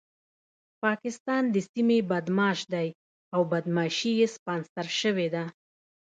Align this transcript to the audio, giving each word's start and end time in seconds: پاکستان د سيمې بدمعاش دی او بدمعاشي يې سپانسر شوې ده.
پاکستان 0.83 1.43
د 1.53 1.55
سيمې 1.71 1.99
بدمعاش 2.09 2.59
دی 2.73 2.87
او 3.33 3.41
بدمعاشي 3.51 4.11
يې 4.19 4.27
سپانسر 4.35 4.87
شوې 5.01 5.27
ده. 5.35 5.43